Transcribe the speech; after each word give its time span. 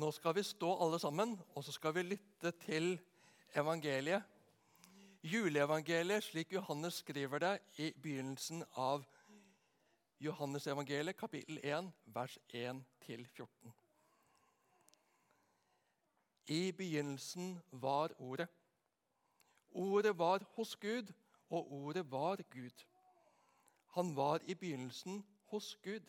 Nå 0.00 0.08
skal 0.16 0.32
vi 0.34 0.42
stå 0.46 0.68
alle 0.80 0.98
sammen, 0.98 1.34
og 1.54 1.64
så 1.64 1.72
skal 1.72 1.92
vi 1.94 2.02
lytte 2.02 2.50
til 2.62 2.94
evangeliet. 3.58 4.22
Juleevangeliet, 5.22 6.24
slik 6.24 6.52
Johannes 6.52 7.02
skriver 7.02 7.38
det 7.42 7.50
i 7.76 7.90
begynnelsen 8.02 8.62
av 8.80 9.04
Johannes 10.20 10.66
evangeliet, 10.66 11.18
kapittel 11.20 11.60
1, 11.62 11.90
vers 12.14 12.38
1-14. 12.54 13.74
I 16.46 16.72
begynnelsen 16.72 17.58
var 17.70 18.14
Ordet. 18.18 18.48
Ordet 19.70 20.18
var 20.18 20.46
hos 20.54 20.76
Gud, 20.76 21.12
og 21.50 21.72
ordet 21.72 22.10
var 22.10 22.40
Gud. 22.50 22.86
Han 23.98 24.16
var 24.16 24.40
i 24.46 24.54
begynnelsen 24.54 25.24
hos 25.52 25.76
Gud. 25.84 26.06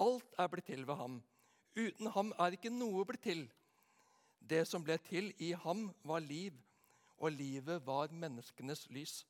Alt 0.00 0.34
er 0.38 0.48
blitt 0.48 0.66
til 0.66 0.86
ved 0.86 0.94
ham 0.94 1.22
Uten 1.76 2.10
ham 2.14 2.32
er 2.38 2.56
ikke 2.56 2.72
noe 2.72 3.04
blitt 3.06 3.22
til. 3.24 3.44
Det 4.40 4.64
som 4.66 4.82
ble 4.82 4.96
til 5.06 5.30
i 5.38 5.52
ham, 5.52 5.90
var 6.04 6.22
liv, 6.24 6.54
og 7.18 7.32
livet 7.32 7.86
var 7.86 8.10
menneskenes 8.10 8.88
lys. 8.90 9.20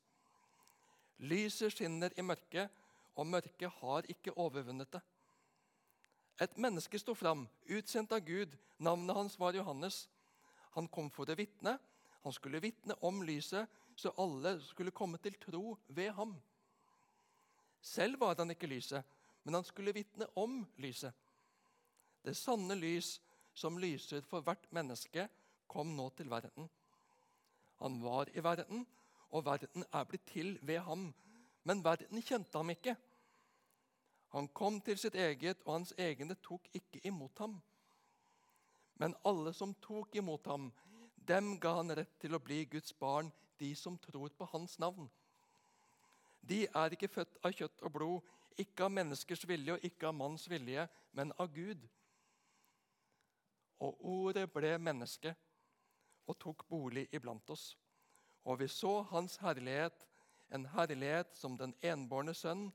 Lyset 1.18 1.74
skinner 1.74 2.14
i 2.16 2.24
mørket, 2.24 2.70
og 3.16 3.26
mørket 3.26 3.70
har 3.80 4.06
ikke 4.08 4.32
overvunnet 4.38 4.92
det. 4.92 5.02
Et 6.40 6.56
menneske 6.56 6.98
sto 6.98 7.12
fram, 7.14 7.44
utsendt 7.68 8.14
av 8.16 8.24
Gud. 8.24 8.54
Navnet 8.78 9.16
hans 9.16 9.36
var 9.38 9.52
Johannes. 9.52 10.06
Han 10.72 10.88
kom 10.88 11.10
for 11.12 11.28
å 11.28 11.36
vitne. 11.36 11.76
Han 12.24 12.32
skulle 12.32 12.62
vitne 12.62 12.96
om 13.04 13.20
lyset, 13.22 13.68
så 13.96 14.14
alle 14.16 14.54
skulle 14.64 14.94
komme 14.96 15.20
til 15.20 15.36
tro 15.40 15.74
ved 15.88 16.14
ham. 16.16 16.32
Selv 17.82 18.20
var 18.20 18.38
han 18.38 18.52
ikke 18.54 18.70
lyset, 18.70 19.04
men 19.44 19.58
han 19.58 19.64
skulle 19.64 19.92
vitne 19.92 20.28
om 20.36 20.62
lyset. 20.80 21.12
Det 22.24 22.36
sanne 22.36 22.76
lys 22.76 23.18
som 23.54 23.78
lyser 23.78 24.24
for 24.28 24.44
hvert 24.44 24.66
menneske, 24.72 25.28
kom 25.70 25.94
nå 25.96 26.08
til 26.18 26.30
verden. 26.30 26.68
Han 27.80 28.00
var 28.02 28.28
i 28.34 28.42
verden, 28.44 28.86
og 29.30 29.44
verden 29.46 29.84
er 29.92 30.04
blitt 30.04 30.26
til 30.26 30.58
ved 30.62 30.82
ham. 30.84 31.12
Men 31.64 31.84
verden 31.84 32.22
kjente 32.22 32.58
ham 32.58 32.70
ikke. 32.70 32.96
Han 34.34 34.48
kom 34.48 34.80
til 34.80 34.98
sitt 34.98 35.14
eget, 35.14 35.62
og 35.64 35.78
hans 35.78 35.94
egne 35.98 36.36
tok 36.42 36.68
ikke 36.74 37.00
imot 37.06 37.38
ham. 37.38 37.60
Men 39.00 39.16
alle 39.24 39.52
som 39.56 39.74
tok 39.82 40.14
imot 40.20 40.46
ham, 40.46 40.68
dem 41.16 41.54
ga 41.60 41.76
han 41.78 41.94
rett 41.96 42.12
til 42.20 42.34
å 42.36 42.42
bli 42.42 42.64
Guds 42.70 42.92
barn, 42.92 43.30
de 43.60 43.72
som 43.76 43.96
tror 43.98 44.28
på 44.36 44.48
hans 44.52 44.78
navn. 44.78 45.08
De 46.40 46.66
er 46.66 46.96
ikke 46.96 47.10
født 47.12 47.40
av 47.44 47.54
kjøtt 47.56 47.82
og 47.86 47.92
blod, 47.96 48.28
ikke 48.60 48.86
av 48.86 48.92
menneskers 48.92 49.46
vilje 49.48 49.76
og 49.76 49.84
ikke 49.86 50.08
av 50.08 50.16
manns 50.16 50.46
vilje, 50.50 50.86
men 51.16 51.32
av 51.38 51.50
Gud. 51.54 51.82
Og 53.80 54.04
ordet 54.04 54.46
ble 54.52 54.74
menneske 54.78 55.34
og 56.28 56.38
tok 56.38 56.66
bolig 56.68 57.06
iblant 57.16 57.50
oss. 57.50 57.72
Og 58.44 58.60
vi 58.60 58.68
så 58.68 59.00
hans 59.10 59.36
herlighet, 59.40 60.06
en 60.54 60.66
herlighet 60.66 61.36
som 61.36 61.56
den 61.58 61.74
enbårne 61.82 62.34
sønn 62.34 62.68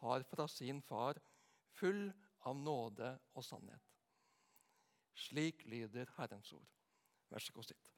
har 0.00 0.24
fra 0.28 0.46
sin 0.48 0.82
far, 0.82 1.20
full 1.76 2.10
av 2.48 2.56
nåde 2.56 3.12
og 3.34 3.44
sannhet. 3.44 3.86
Slik 5.14 5.64
lyder 5.68 6.08
Herrens 6.16 6.52
ord. 6.52 6.68
Vær 7.30 7.38
så 7.38 7.52
god, 7.52 7.64
sitt. 7.64 7.90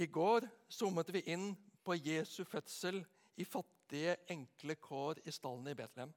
I 0.00 0.06
går 0.08 0.46
zoomet 0.72 1.10
vi 1.12 1.20
inn 1.28 1.50
på 1.84 1.94
Jesu 1.94 2.44
fødsel 2.44 3.04
i 3.36 3.44
fattige, 3.44 4.16
enkle 4.28 4.74
kår 4.74 5.20
i 5.24 5.32
stallen 5.32 5.68
i 5.68 5.74
Betlehem. 5.74 6.12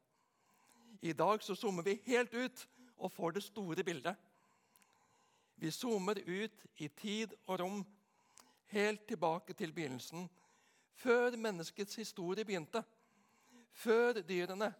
I 1.01 1.13
dag 1.13 1.43
så 1.43 1.55
zoomer 1.55 1.83
vi 1.83 2.01
helt 2.05 2.33
ut 2.33 2.67
og 2.97 3.11
får 3.11 3.31
det 3.31 3.43
store 3.43 3.83
bildet. 3.83 4.15
Vi 5.55 5.71
zoomer 5.71 6.19
ut 6.19 6.65
i 6.77 6.87
tid 6.87 7.33
og 7.47 7.59
rom, 7.59 7.85
helt 8.65 9.07
tilbake 9.07 9.53
til 9.53 9.73
begynnelsen. 9.73 10.29
Før 10.93 11.37
menneskets 11.37 11.95
historie 11.95 12.45
begynte. 12.45 12.83
Før 13.71 14.21
dyrene, 14.21 14.73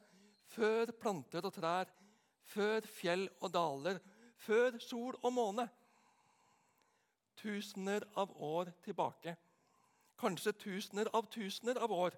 før 0.45 0.91
planter 1.01 1.45
og 1.45 1.53
trær, 1.53 1.89
før 2.43 2.85
fjell 2.85 3.29
og 3.41 3.53
daler, 3.53 3.99
før 4.37 4.77
sol 4.79 5.17
og 5.21 5.33
måne. 5.33 5.67
Tusener 7.35 8.05
av 8.15 8.31
år 8.37 8.71
tilbake 8.83 9.35
kanskje 10.23 10.55
tusener 10.55 11.09
av 11.13 11.27
tusener 11.31 11.79
av 11.83 11.91
år. 11.91 12.15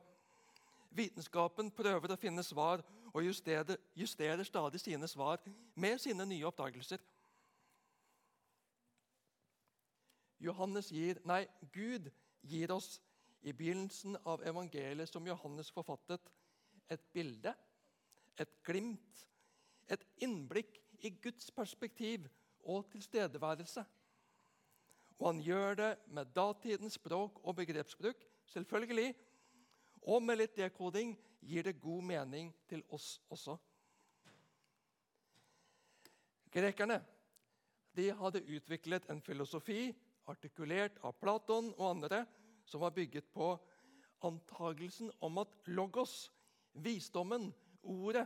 Vitenskapen 0.96 1.72
prøver 1.76 2.14
å 2.14 2.20
finne 2.20 2.44
svar 2.46 2.84
og 3.12 3.24
justerer, 3.26 3.80
justerer 3.98 4.44
stadig 4.48 4.80
sine 4.84 5.08
svar 5.12 5.42
med 5.76 6.00
sine 6.04 6.28
nye 6.28 6.46
oppdagelser. 6.48 7.02
Johannes 10.46 10.92
gir, 10.92 11.20
nei, 11.26 11.46
Gud 11.74 12.12
gir 12.46 12.72
oss 12.76 13.00
i 13.46 13.54
begynnelsen 13.54 14.18
av 14.26 14.44
evangeliet 14.46 15.10
som 15.10 15.26
Johannes 15.28 15.72
forfattet, 15.74 16.22
et 16.92 17.02
bilde, 17.14 17.54
et 18.38 18.52
glimt, 18.68 19.26
et 19.90 20.02
innblikk 20.22 20.78
i 21.06 21.10
Guds 21.22 21.50
perspektiv 21.56 22.28
og 22.66 22.86
tilstedeværelse. 22.92 23.86
Og 25.20 25.30
han 25.30 25.42
gjør 25.44 25.78
det 25.80 25.92
med 26.12 26.34
datidens 26.36 26.98
språk 27.00 27.40
og 27.44 27.56
begrepsbruk, 27.56 28.20
selvfølgelig. 28.52 29.14
Og 30.06 30.22
med 30.24 30.42
litt 30.42 30.58
dekoding 30.58 31.16
gir 31.46 31.66
det 31.66 31.80
god 31.81 32.03
mening 32.03 32.52
til 32.70 32.84
oss 32.94 33.16
også. 33.31 33.56
Grekerne 36.56 37.02
de 37.96 38.09
hadde 38.16 38.44
utviklet 38.52 39.08
en 39.12 39.22
filosofi 39.24 39.90
artikulert 40.31 40.98
av 41.06 41.16
Platon 41.20 41.72
og 41.78 41.90
andre 41.90 42.26
som 42.68 42.82
var 42.84 42.94
bygget 42.96 43.28
på 43.34 43.53
antagelsen 44.26 45.12
om 45.24 45.38
at 45.44 45.52
logos, 45.68 46.32
visdommen, 46.74 47.52
ordet, 47.84 48.26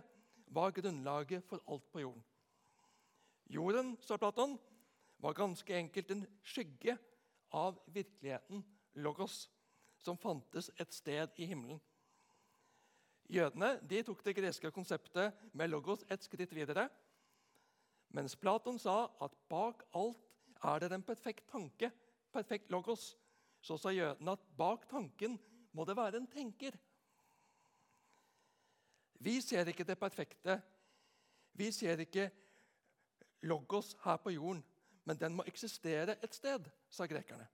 var 0.50 0.72
grunnlaget 0.74 1.44
for 1.46 1.62
alt 1.70 1.86
på 1.92 2.02
jorden. 2.02 2.24
Jorden, 3.50 3.98
sa 4.02 4.18
Platon, 4.18 4.56
var 5.20 5.34
ganske 5.34 5.76
enkelt 5.76 6.12
en 6.12 6.26
skygge 6.44 6.98
av 7.52 7.80
virkeligheten, 7.88 8.64
logos, 8.94 9.50
som 10.00 10.18
fantes 10.18 10.72
et 10.80 10.94
sted 10.96 11.36
i 11.36 11.48
himmelen. 11.50 11.80
Jødene 13.30 13.76
de 13.90 14.02
tok 14.04 14.24
det 14.26 14.36
greske 14.38 14.72
konseptet 14.74 15.36
med 15.54 15.70
logos 15.70 16.06
et 16.10 16.24
skritt 16.24 16.54
videre. 16.56 16.88
Mens 18.16 18.36
Platon 18.40 18.80
sa 18.82 19.04
at 19.22 19.36
bak 19.52 19.84
alt 19.94 20.24
er 20.66 20.80
det 20.82 20.92
en 20.96 21.06
perfekt 21.06 21.46
tanke, 21.52 21.92
perfekt 22.34 22.72
logos, 22.72 23.12
så 23.62 23.78
sa 23.78 23.92
jødene 23.94 24.34
at 24.34 24.48
bak 24.58 24.88
tanken 24.90 25.38
må 25.76 25.86
det 25.86 25.98
være 25.98 26.18
en 26.18 26.28
tenker. 26.32 26.74
Vi 29.20 29.42
ser 29.44 29.68
ikke 29.68 29.84
det 29.84 30.00
perfekte. 30.00 30.62
Vi 31.54 31.72
ser 31.76 32.00
ikke 32.00 32.30
logos 33.42 33.96
her 34.04 34.18
på 34.18 34.32
jorden 34.32 34.64
men 35.10 35.18
den 35.18 35.34
må 35.34 35.44
eksistere 35.50 36.20
et 36.22 36.36
sted, 36.38 36.68
sa 36.94 37.08
grekerne. 37.10 37.48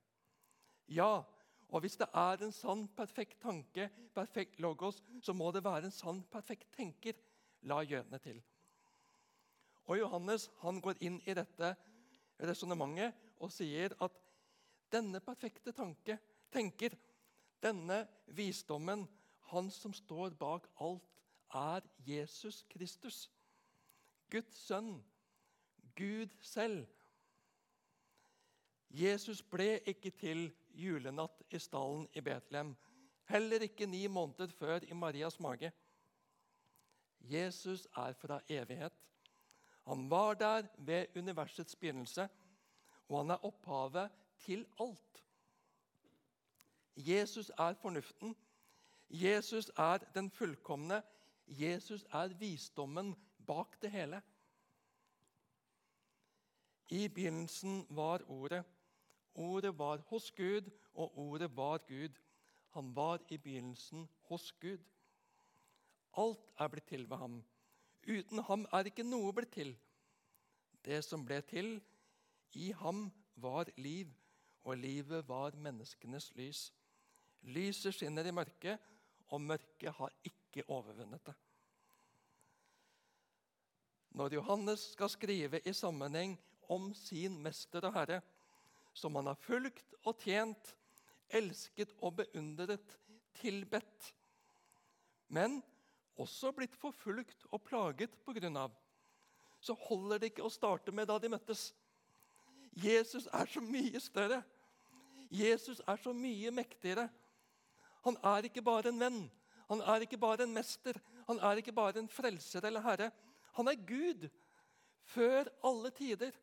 Ja, 0.91 1.23
og 1.71 1.81
hvis 1.81 1.95
det 1.95 2.09
er 2.11 2.41
en 2.43 2.51
sann, 2.51 2.81
perfekt 2.97 3.39
tanke, 3.39 3.88
perfekt 4.13 4.59
logos, 4.59 4.99
så 5.23 5.33
må 5.33 5.53
det 5.55 5.63
være 5.63 5.88
en 5.88 5.95
sann, 5.95 6.19
perfekt 6.31 6.67
tenker, 6.75 7.16
la 7.63 7.79
jødene 7.88 8.19
til. 8.19 8.41
Og 9.88 9.99
Johannes 10.01 10.49
han 10.66 10.81
går 10.83 10.99
inn 11.07 11.21
i 11.23 11.35
dette 11.38 11.69
resonnementet 12.43 13.16
og 13.39 13.53
sier 13.55 13.95
at 14.03 14.19
denne 14.91 15.22
perfekte 15.23 15.72
tanke, 15.72 16.17
tenker, 16.51 16.91
denne 17.63 18.01
visdommen, 18.35 19.08
han 19.53 19.72
som 19.72 19.96
står 19.96 20.35
bak 20.40 20.67
alt, 20.84 21.08
er 21.55 21.87
Jesus 22.03 22.66
Kristus. 22.67 23.29
Guds 24.29 24.59
sønn, 24.67 24.99
Gud 25.96 26.35
selv. 26.43 26.84
Jesus 28.96 29.42
ble 29.44 29.80
ikke 29.92 30.12
til 30.16 30.46
julenatt 30.72 31.42
i 31.52 31.59
stallen 31.59 32.06
i 32.16 32.22
Betlehem. 32.24 32.76
Heller 33.28 33.66
ikke 33.66 33.88
ni 33.90 34.06
måneder 34.08 34.53
før 34.56 34.86
i 34.88 34.94
Marias 34.94 35.40
mage. 35.40 35.72
Jesus 37.20 37.88
er 37.97 38.14
fra 38.14 38.40
evighet. 38.50 38.94
Han 39.88 40.09
var 40.09 40.34
der 40.34 40.68
ved 40.78 41.18
universets 41.18 41.76
begynnelse, 41.76 42.30
og 43.09 43.18
han 43.18 43.30
er 43.36 43.46
opphavet 43.46 44.12
til 44.40 44.66
alt. 44.80 45.24
Jesus 46.96 47.52
er 47.58 47.74
fornuften. 47.74 48.36
Jesus 49.09 49.72
er 49.78 49.97
den 49.97 50.32
fullkomne. 50.32 51.02
Jesus 51.47 52.06
er 52.14 52.28
visdommen 52.28 53.16
bak 53.47 53.82
det 53.82 53.92
hele. 53.92 54.22
I 56.90 57.08
begynnelsen 57.08 57.86
var 57.90 58.22
Ordet. 58.28 58.64
Ordet 59.35 59.78
var 59.78 59.97
hos 60.08 60.32
Gud, 60.32 60.70
og 60.93 61.17
ordet 61.17 61.58
var 61.58 61.78
Gud. 61.87 62.16
Han 62.70 62.96
var 62.96 63.20
i 63.29 63.37
begynnelsen 63.37 64.08
hos 64.29 64.52
Gud. 64.52 64.79
Alt 66.17 66.47
er 66.59 66.67
blitt 66.67 66.87
til 66.87 67.09
ved 67.09 67.17
ham. 67.17 67.43
Uten 68.08 68.43
ham 68.47 68.66
er 68.72 68.87
ikke 68.87 69.03
noe 69.03 69.34
blitt 69.35 69.52
til. 69.52 69.73
Det 70.85 71.02
som 71.03 71.26
ble 71.26 71.41
til, 71.41 71.79
i 72.55 72.72
ham 72.72 73.09
var 73.35 73.67
liv, 73.78 74.11
og 74.64 74.78
livet 74.78 75.28
var 75.28 75.55
menneskenes 75.58 76.29
lys. 76.35 76.70
Lyset 77.41 77.93
skinner 77.93 78.26
i 78.26 78.32
mørket, 78.32 78.79
og 79.28 79.41
mørket 79.41 79.91
har 79.97 80.14
ikke 80.23 80.64
overvunnet 80.70 81.26
det. 81.26 81.35
Når 84.16 84.34
Johannes 84.34 84.79
skal 84.93 85.09
skrive 85.11 85.59
i 85.59 85.73
sammenheng 85.73 86.37
om 86.72 86.93
sin 86.93 87.35
mester 87.43 87.84
og 87.90 87.93
herre, 87.97 88.22
som 88.96 89.16
han 89.20 89.28
har 89.28 89.40
fulgt 89.44 89.96
og 90.06 90.20
tjent, 90.24 90.72
elsket 91.36 91.92
og 92.00 92.22
beundret, 92.22 92.97
tilbedt, 93.36 94.14
men 95.36 95.59
også 96.22 96.53
blitt 96.56 96.76
forfulgt 96.80 97.44
og 97.52 97.64
plaget 97.66 98.14
på 98.24 98.36
grunn 98.38 98.59
av, 98.62 98.76
så 99.59 99.76
holder 99.88 100.22
det 100.22 100.32
ikke 100.32 100.46
å 100.46 100.53
starte 100.53 100.94
med 100.96 101.09
da 101.09 101.18
de 101.20 101.32
møttes. 101.34 101.72
Jesus 102.76 103.28
er 103.34 103.50
så 103.50 103.64
mye 103.64 104.00
større. 104.03 104.40
Jesus 105.32 105.82
er 105.88 106.00
så 106.00 106.14
mye 106.16 106.53
mektigere. 106.53 107.09
Han 108.06 108.18
er 108.24 108.47
ikke 108.47 108.64
bare 108.64 108.94
en 108.94 109.02
venn, 109.02 109.22
han 109.68 109.82
er 109.82 110.06
ikke 110.06 110.22
bare 110.22 110.46
en 110.46 110.53
mester, 110.53 111.00
han 111.26 111.40
er 111.42 111.59
ikke 111.59 111.74
bare 111.76 112.00
en 112.00 112.12
frelser 112.12 112.68
eller 112.68 112.86
herre. 112.86 113.09
Han 113.58 113.68
er 113.72 113.80
Gud 113.88 114.28
før 115.16 115.50
alle 115.66 115.90
tider. 115.96 116.36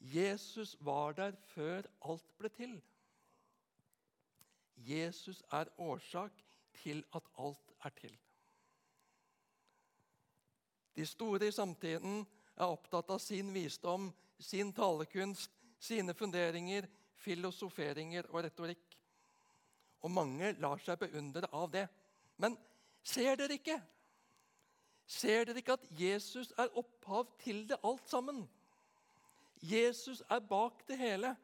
Jesus 0.00 0.76
var 0.80 1.12
der 1.12 1.36
før 1.52 1.82
alt 2.08 2.38
ble 2.38 2.48
til. 2.48 2.80
Jesus 4.76 5.42
er 5.52 5.68
årsak 5.78 6.32
til 6.82 7.04
at 7.14 7.22
alt 7.38 7.72
er 7.84 7.88
til. 8.00 8.16
De 10.96 11.06
store 11.06 11.48
i 11.48 11.52
samtiden 11.52 12.24
er 12.56 12.64
opptatt 12.68 13.10
av 13.12 13.20
sin 13.22 13.52
visdom, 13.54 14.08
sin 14.38 14.72
talekunst, 14.72 15.52
sine 15.80 16.14
funderinger, 16.16 16.88
filosoferinger 17.20 18.28
og 18.30 18.44
retorikk. 18.44 18.96
Og 20.00 20.10
mange 20.10 20.54
lar 20.60 20.80
seg 20.80 20.98
beundre 21.00 21.48
av 21.52 21.68
det. 21.72 21.86
Men 22.40 22.56
ser 23.04 23.36
dere 23.36 23.58
ikke? 23.60 23.76
Ser 25.06 25.44
dere 25.44 25.60
ikke 25.60 25.76
at 25.76 25.88
Jesus 26.00 26.52
er 26.58 26.72
opphav 26.78 27.28
til 27.44 27.66
det 27.68 27.80
alt 27.84 28.08
sammen? 28.08 28.46
Jesus 29.62 30.22
er 30.30 30.40
bak 30.40 30.86
det 30.88 30.98
hele. 30.98 31.36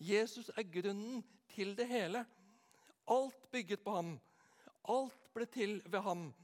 Jesus 0.00 0.50
er 0.56 0.62
grunnen 0.62 1.24
til 1.54 1.76
det 1.76 1.88
hele. 1.88 2.26
Alt 3.08 3.50
bygget 3.50 3.80
på 3.80 3.94
ham. 3.94 4.18
Alt 4.88 5.32
ble 5.34 5.46
til 5.46 5.82
ved 5.86 6.00
ham. 6.00 6.34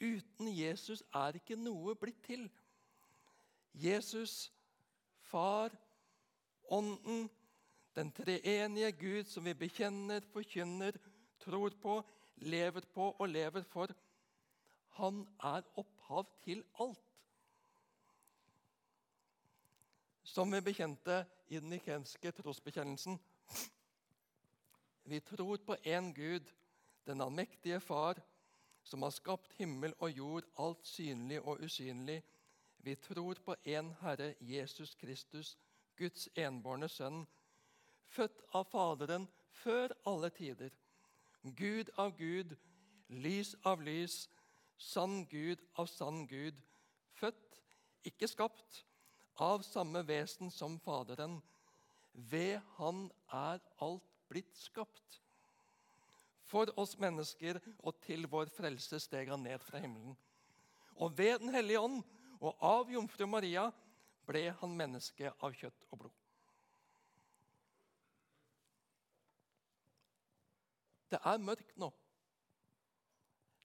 Uten 0.00 0.48
Jesus 0.58 1.02
er 1.14 1.38
ikke 1.38 1.56
noe 1.56 1.94
blitt 1.96 2.20
til. 2.26 2.48
Jesus, 3.74 4.52
Far, 5.22 5.70
Ånden, 6.68 7.30
den 7.96 8.10
treenige 8.12 8.92
Gud 8.92 9.24
som 9.28 9.44
vi 9.44 9.54
bekjenner, 9.54 10.20
forkynner, 10.32 10.96
tror 11.40 11.72
på, 11.80 12.00
lever 12.36 12.84
på 12.94 13.10
og 13.18 13.28
lever 13.28 13.62
for, 13.62 13.92
han 14.98 15.22
er 15.42 15.62
opphav 15.76 16.26
til 16.44 16.64
alt. 16.80 17.11
Som 20.32 20.52
vi 20.52 20.60
bekjente 20.64 21.26
i 21.52 21.58
den 21.60 21.68
nikenske 21.68 22.30
trosbekjennelsen. 22.32 23.18
Vi 25.04 25.18
tror 25.20 25.56
på 25.56 25.74
én 25.84 26.06
Gud, 26.16 26.46
den 27.06 27.20
allmektige 27.20 27.80
Far, 27.80 28.16
som 28.82 29.02
har 29.02 29.10
skapt 29.12 29.52
himmel 29.58 29.92
og 29.98 30.10
jord, 30.10 30.46
alt 30.56 30.86
synlig 30.88 31.42
og 31.42 31.60
usynlig. 31.60 32.22
Vi 32.78 32.94
tror 32.94 33.34
på 33.44 33.54
én 33.68 33.90
Herre, 34.00 34.34
Jesus 34.40 34.94
Kristus, 34.94 35.58
Guds 35.96 36.28
enbårne 36.34 36.88
Sønn, 36.88 37.26
født 38.08 38.40
av 38.54 38.64
Faderen 38.70 39.26
før 39.50 39.92
alle 40.06 40.30
tider. 40.30 40.72
Gud 41.42 41.92
av 41.98 42.16
Gud, 42.16 42.56
lys 43.08 43.52
av 43.64 43.84
lys, 43.84 44.30
sann 44.78 45.26
Gud 45.28 45.60
av 45.76 45.92
sann 45.92 46.24
Gud. 46.26 46.56
Født, 47.20 47.60
ikke 48.04 48.28
skapt, 48.32 48.86
av 49.40 49.62
samme 49.66 50.02
vesen 50.06 50.50
som 50.50 50.78
Faderen. 50.80 51.40
Ved 52.12 52.60
Han 52.76 53.06
er 53.32 53.60
alt 53.80 54.08
blitt 54.28 54.56
skapt. 54.56 55.20
For 56.44 56.68
oss 56.76 56.98
mennesker 57.00 57.60
og 57.80 57.96
til 58.04 58.26
vår 58.28 58.50
frelse 58.52 59.00
steg 59.00 59.30
han 59.32 59.44
ned 59.46 59.62
fra 59.64 59.80
himmelen. 59.80 60.16
Og 61.00 61.16
ved 61.18 61.38
Den 61.40 61.54
hellige 61.54 61.80
ånd 61.80 62.02
og 62.42 62.58
av 62.60 62.90
jomfru 62.92 63.24
Maria 63.26 63.70
ble 64.28 64.50
han 64.60 64.76
menneske 64.76 65.32
av 65.40 65.54
kjøtt 65.56 65.86
og 65.90 66.02
blod. 66.04 66.18
Det 71.12 71.20
er 71.28 71.40
mørkt 71.44 71.76
nå. 71.80 71.90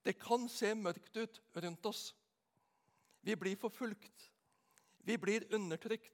Det 0.03 0.17
kan 0.19 0.47
se 0.51 0.73
mørkt 0.75 1.15
ut 1.19 1.39
rundt 1.55 1.85
oss. 1.87 2.09
Vi 3.23 3.35
blir 3.35 3.59
forfulgt. 3.59 4.31
Vi 5.07 5.15
blir 5.18 5.45
undertrykt. 5.56 6.13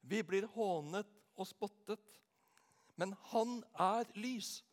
Vi 0.00 0.22
blir 0.26 0.46
hånet 0.56 1.10
og 1.38 1.46
spottet. 1.46 2.02
Men 2.98 3.14
han 3.30 3.60
er 3.78 4.10
lys. 4.18 4.64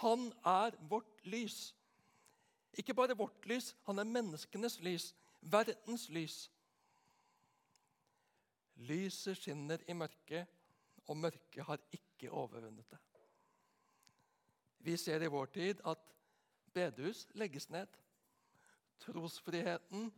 Han 0.00 0.30
er 0.44 0.76
vårt 0.88 1.20
lys. 1.28 1.74
Ikke 2.76 2.94
bare 2.96 3.16
vårt 3.16 3.44
lys, 3.48 3.74
han 3.84 4.00
er 4.00 4.08
menneskenes 4.08 4.80
lys. 4.80 5.10
Verdens 5.40 6.08
lys. 6.08 6.38
Lyset 8.88 9.36
skinner 9.36 9.80
i 9.88 9.96
mørket, 9.96 10.48
og 11.06 11.16
mørket 11.16 11.64
har 11.64 11.80
ikke 11.92 12.32
overvunnet 12.32 12.88
det. 12.90 13.00
Vi 14.84 14.96
ser 14.96 15.22
i 15.22 15.32
vår 15.32 15.48
tid 15.52 15.80
at 15.88 16.02
bedehus 16.72 17.26
legges 17.34 17.70
ned. 17.72 17.88
Trosfriheten 19.00 20.12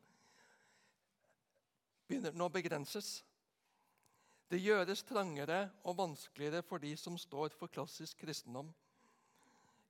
begynner 2.08 2.34
nå 2.34 2.48
å 2.48 2.52
begrenses. 2.52 3.18
Det 4.48 4.60
gjøres 4.62 5.04
trangere 5.04 5.66
og 5.84 5.98
vanskeligere 5.98 6.62
for 6.64 6.80
de 6.80 6.94
som 6.96 7.18
står 7.20 7.52
for 7.58 7.68
klassisk 7.68 8.22
kristendom. 8.24 8.70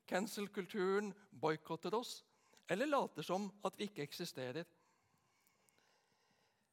Cancel-kulturen 0.09 1.13
boikotter 1.31 1.95
oss 1.95 2.23
eller 2.69 2.91
later 2.91 3.23
som 3.23 3.47
at 3.65 3.79
vi 3.79 3.87
ikke 3.89 4.03
eksisterer. 4.03 4.67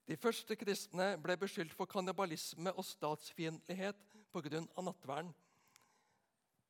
De 0.06 0.18
første 0.18 0.56
kristne 0.58 1.16
ble 1.22 1.38
beskyldt 1.42 1.74
for 1.74 1.90
kannibalisme 1.90 2.74
og 2.74 2.86
statsfiendtlighet 2.86 4.02
pga. 4.34 4.62
nattverden. 4.82 5.34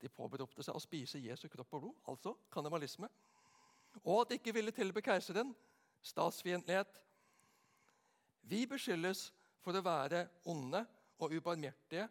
De 0.02 0.10
påberopte 0.10 0.64
seg 0.64 0.76
å 0.76 0.84
spise 0.84 1.20
Jesu 1.20 1.48
kropp 1.50 1.74
og 1.74 1.82
blod, 1.82 1.96
altså 2.08 2.36
kannibalisme. 2.52 3.10
Og 4.04 4.22
at 4.22 4.30
de 4.30 4.38
ikke 4.40 4.54
ville 4.54 4.72
tilbe 4.76 5.02
keiseren, 5.02 5.56
statsfiendtlighet. 6.04 6.92
Vi 8.50 8.66
beskyldes 8.70 9.30
for 9.64 9.78
å 9.78 9.86
være 9.86 10.26
onde 10.52 10.84
og 11.18 11.34
ubarmhjertige 11.34 12.06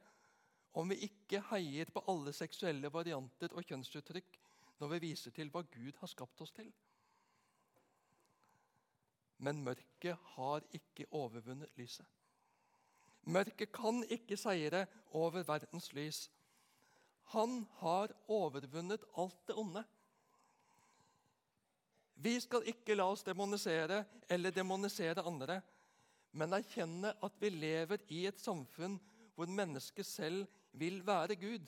om 0.74 0.90
vi 0.90 1.04
ikke 1.06 1.42
heier 1.52 1.90
på 1.94 2.02
alle 2.10 2.32
seksuelle 2.34 2.90
varianter 2.90 3.52
og 3.54 3.62
kjønnsuttrykk 3.68 4.40
når 4.80 4.90
vi 4.94 5.02
viser 5.06 5.34
til 5.34 5.52
hva 5.54 5.62
Gud 5.70 5.94
har 6.00 6.10
skapt 6.10 6.42
oss 6.42 6.54
til. 6.56 6.72
Men 9.38 9.62
mørket 9.62 10.18
har 10.34 10.64
ikke 10.74 11.06
overvunnet 11.14 11.70
lyset. 11.78 12.06
Mørket 13.24 13.70
kan 13.72 14.02
ikke 14.12 14.36
seire 14.36 14.84
over 15.16 15.46
verdens 15.46 15.92
lys. 15.96 16.26
Han 17.32 17.62
har 17.80 18.12
overvunnet 18.28 19.04
alt 19.16 19.38
det 19.46 19.56
onde. 19.58 19.84
Vi 22.14 22.34
skal 22.40 22.66
ikke 22.70 22.96
la 22.98 23.06
oss 23.10 23.24
demonisere 23.26 24.02
eller 24.30 24.54
demonisere 24.54 25.24
andre 25.26 25.60
men 26.34 26.56
erkjenne 26.56 27.14
at 27.22 27.40
vi 27.40 27.50
lever 27.54 28.02
i 28.14 28.24
et 28.28 28.40
samfunn 28.42 28.98
hvor 29.34 29.50
mennesket 29.50 30.06
selv 30.06 30.46
vil 30.74 31.00
være 31.06 31.38
Gud 31.38 31.66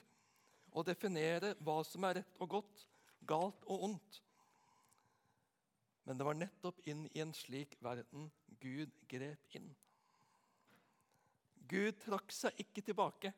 og 0.77 0.87
definere 0.89 1.55
hva 1.65 1.81
som 1.87 2.05
er 2.05 2.21
rett 2.21 2.41
og 2.43 2.51
godt, 2.59 2.83
galt 3.27 3.65
og 3.71 3.85
ondt. 3.91 4.21
Men 6.07 6.19
det 6.19 6.27
var 6.27 6.39
nettopp 6.39 6.83
inn 6.87 7.07
i 7.15 7.23
en 7.23 7.33
slik 7.35 7.75
verden 7.83 8.29
Gud 8.63 8.93
grep 9.11 9.57
inn. 9.59 9.71
Gud 11.67 11.97
trakk 12.05 12.31
seg 12.35 12.61
ikke 12.63 12.85
tilbake. 12.87 13.33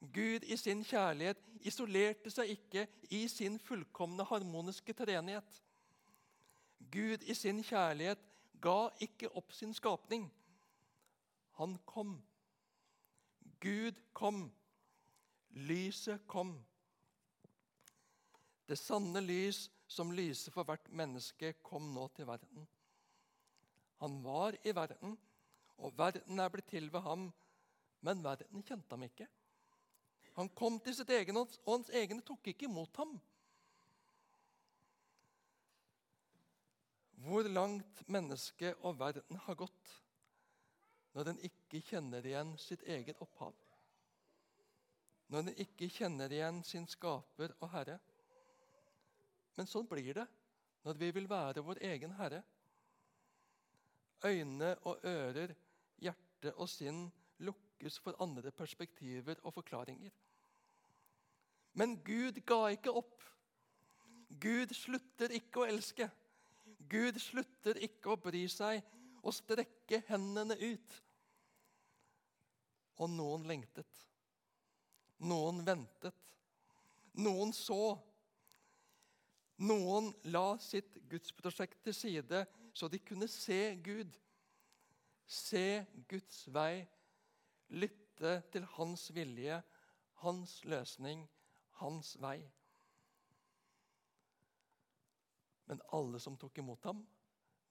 Gud 0.00 0.46
i 0.46 0.56
sin 0.56 0.84
kjærlighet 0.86 1.40
isolerte 1.66 2.30
seg 2.30 2.54
ikke 2.54 2.86
i 3.12 3.24
sin 3.28 3.58
fullkomne 3.60 4.24
harmoniske 4.30 4.94
treenighet. 4.96 5.58
Gud 6.78 7.24
i 7.26 7.34
sin 7.36 7.60
kjærlighet 7.66 8.22
ga 8.60 8.90
ikke 9.00 9.30
opp 9.36 9.52
sin 9.52 9.74
skapning. 9.74 10.26
Han 11.58 11.78
kom. 11.86 12.16
Gud 13.60 13.98
kom. 14.12 14.48
Lyset 15.50 16.26
kom. 16.26 16.54
Det 18.68 18.76
sanne 18.78 19.20
lys 19.24 19.68
som 19.88 20.12
lyser 20.12 20.52
for 20.52 20.68
hvert 20.68 20.90
menneske, 20.92 21.54
kom 21.64 21.88
nå 21.94 22.04
til 22.16 22.28
verden. 22.28 22.66
Han 24.02 24.20
var 24.22 24.58
i 24.62 24.74
verden, 24.76 25.16
og 25.78 25.96
verden 25.98 26.38
er 26.38 26.52
blitt 26.52 26.68
til 26.70 26.90
ved 26.92 27.00
ham, 27.00 27.30
men 28.04 28.22
verden 28.22 28.62
kjente 28.62 28.92
ham 28.92 29.06
ikke. 29.08 29.26
Han 30.36 30.52
kom 30.54 30.76
til 30.84 30.94
sitt 30.94 31.10
egen, 31.10 31.40
og 31.40 31.56
hans 31.66 31.88
egne 31.90 32.22
tok 32.22 32.52
ikke 32.52 32.68
imot 32.68 33.00
ham. 33.00 33.16
Hvor 37.18 37.48
langt 37.50 38.04
mennesket 38.06 38.78
og 38.86 38.98
verden 39.00 39.40
har 39.46 39.58
gått 39.58 39.94
når 41.16 41.32
den 41.32 41.40
ikke 41.48 41.80
kjenner 41.82 42.26
igjen 42.26 42.52
sitt 42.62 42.84
eget 42.86 43.18
opphav. 43.24 43.56
Når 45.28 45.48
den 45.48 45.56
ikke 45.64 45.88
kjenner 45.90 46.30
igjen 46.32 46.60
sin 46.64 46.86
skaper 46.86 47.56
og 47.58 47.72
herre. 47.72 47.96
Men 49.58 49.66
sånn 49.66 49.88
blir 49.90 50.14
det 50.20 50.28
når 50.86 51.00
vi 51.00 51.10
vil 51.16 51.26
være 51.28 51.64
vår 51.66 51.82
egen 51.90 52.14
herre. 52.20 52.44
Øyne 54.24 54.70
og 54.86 55.02
ører, 55.06 55.56
hjerte 55.98 56.54
og 56.54 56.70
sinn 56.70 57.08
lukkes 57.42 57.98
for 58.02 58.18
andre 58.22 58.54
perspektiver 58.54 59.42
og 59.42 59.56
forklaringer. 59.58 60.14
Men 61.78 61.98
Gud 62.06 62.40
ga 62.46 62.62
ikke 62.74 62.94
opp. 62.94 63.22
Gud 64.40 64.72
slutter 64.74 65.34
ikke 65.34 65.62
å 65.62 65.68
elske. 65.68 66.08
Gud 66.90 67.18
slutter 67.20 67.78
ikke 67.84 68.14
å 68.14 68.20
bry 68.20 68.44
seg 68.50 68.82
og 69.22 69.34
strekke 69.36 70.02
hendene 70.08 70.56
ut. 70.60 70.98
Og 72.98 73.10
noen 73.12 73.46
lengtet. 73.48 74.04
Noen 75.28 75.62
ventet. 75.66 76.34
Noen 77.18 77.52
så. 77.54 77.96
Noen 79.58 80.12
la 80.30 80.52
sitt 80.62 81.00
gudsprosjekt 81.10 81.82
til 81.86 81.96
side 81.96 82.44
så 82.78 82.86
de 82.90 83.00
kunne 83.02 83.26
se 83.30 83.74
Gud. 83.82 84.12
Se 85.28 85.84
Guds 86.08 86.46
vei, 86.54 86.86
lytte 87.68 88.38
til 88.52 88.64
hans 88.78 89.08
vilje, 89.14 89.58
hans 90.22 90.54
løsning, 90.64 91.26
hans 91.82 92.14
vei. 92.22 92.38
Men 95.68 95.82
alle 95.92 96.20
som 96.20 96.36
tok 96.36 96.58
imot 96.58 96.84
ham, 96.88 97.02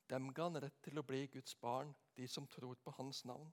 dem 0.07 0.29
ga 0.33 0.47
han 0.47 0.59
rett 0.61 0.77
til 0.85 0.99
å 0.99 1.05
bli 1.05 1.25
Guds 1.33 1.55
barn, 1.59 1.89
de 2.15 2.27
som 2.29 2.47
tror 2.47 2.77
på 2.83 2.93
hans 2.97 3.23
navn. 3.25 3.49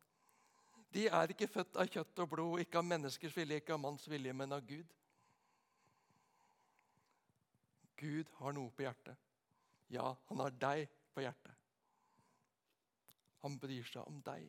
De 0.95 1.09
er 1.09 1.33
ikke 1.33 1.51
født 1.51 1.79
av 1.81 1.89
kjøtt 1.91 2.21
og 2.23 2.29
blod, 2.31 2.61
ikke 2.63 2.79
av 2.79 2.87
menneskers 2.87 3.35
vilje, 3.35 3.59
ikke 3.59 3.75
av 3.75 3.83
manns 3.83 4.07
vilje, 4.07 4.33
men 4.37 4.55
av 4.55 4.63
Gud. 4.69 4.93
Gud 7.99 8.31
har 8.39 8.55
noe 8.55 8.71
på 8.71 8.85
hjertet. 8.85 9.19
Ja, 9.91 10.13
han 10.29 10.43
har 10.45 10.55
deg 10.61 10.87
på 11.15 11.25
hjertet. 11.25 11.57
Han 13.43 13.59
bryr 13.61 13.85
seg 13.89 14.07
om 14.07 14.21
deg. 14.25 14.47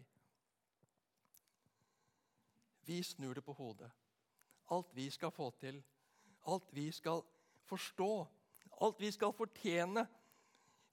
Vi 2.86 3.02
snur 3.04 3.34
det 3.36 3.44
på 3.46 3.56
hodet. 3.58 3.90
Alt 4.72 4.94
vi 4.94 5.10
skal 5.14 5.34
få 5.34 5.50
til, 5.60 5.82
alt 6.46 6.70
vi 6.74 6.92
skal 6.94 7.24
forstå, 7.66 8.12
alt 8.82 9.00
vi 9.00 9.12
skal 9.12 9.34
fortjene. 9.36 10.06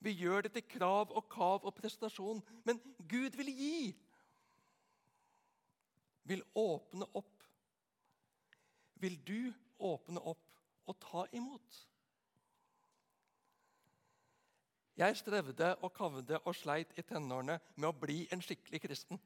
Vi 0.03 0.11
gjør 0.19 0.45
det 0.45 0.53
til 0.55 0.65
krav 0.67 1.11
og 1.15 1.29
kav 1.31 1.63
og 1.63 1.75
prestasjon, 1.75 2.41
men 2.67 2.79
Gud 3.09 3.37
vil 3.39 3.51
gi 3.55 3.77
vil 6.23 6.43
åpne 6.55 7.07
opp. 7.13 7.43
Vil 9.03 9.17
du 9.27 9.53
åpne 9.83 10.21
opp 10.23 10.61
og 10.87 10.99
ta 11.03 11.25
imot? 11.35 11.79
Jeg 14.97 15.17
strevde 15.17 15.71
og 15.81 15.93
kavde 15.93 16.37
og 16.45 16.55
sleit 16.55 16.91
i 16.97 17.05
tenårene 17.07 17.57
med 17.75 17.87
å 17.89 17.95
bli 17.97 18.23
en 18.31 18.43
skikkelig 18.45 18.83
kristen. 18.83 19.19